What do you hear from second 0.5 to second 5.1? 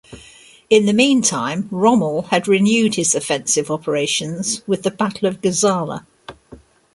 In the meantime Rommel had renewed his offensive operations with the